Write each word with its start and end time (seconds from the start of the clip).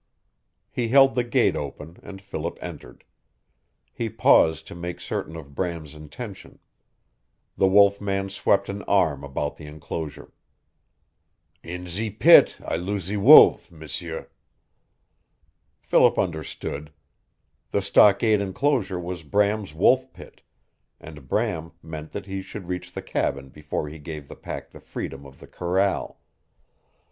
He 0.71 0.87
held 0.87 1.13
the 1.13 1.23
gate 1.23 1.55
open, 1.55 1.97
and 2.01 2.23
Philip 2.23 2.57
entered. 2.59 3.03
He 3.93 4.09
paused 4.09 4.65
to 4.65 4.73
make 4.73 4.99
certain 4.99 5.35
of 5.35 5.53
Bram's 5.53 5.93
intention. 5.93 6.57
The 7.55 7.67
wolf 7.67 8.01
man 8.01 8.27
swept 8.31 8.67
an 8.67 8.81
arm 8.87 9.23
about 9.23 9.57
the 9.57 9.67
enclosure. 9.67 10.33
"In 11.61 11.85
ze 11.85 12.09
pit 12.09 12.57
I 12.65 12.77
loose 12.77 13.03
ze 13.03 13.17
wolve, 13.17 13.71
m'sieu." 13.71 14.25
Philip 15.83 16.17
understood. 16.17 16.91
The 17.69 17.83
stockade 17.83 18.41
enclosure 18.41 18.99
was 18.99 19.21
Bram's 19.21 19.75
wolf 19.75 20.11
pit, 20.13 20.41
and 20.99 21.27
Bram 21.27 21.73
meant 21.83 22.09
that 22.13 22.25
he 22.25 22.41
should 22.41 22.67
reach 22.69 22.91
the 22.91 23.03
cabin 23.03 23.49
before 23.49 23.87
he 23.87 23.99
gave 23.99 24.27
the 24.27 24.35
pack 24.35 24.71
the 24.71 24.79
freedom 24.81 25.27
of 25.27 25.39
the 25.39 25.45
corral. 25.47 26.19